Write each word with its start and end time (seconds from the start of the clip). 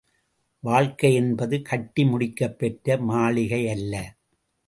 வாழ்க்கையென்பது 0.63 1.61
கட்டி 1.61 2.03
முடிக்கப் 2.05 2.57
பெற்ற 2.59 2.97
மாளிகையல்ல. 3.03 3.95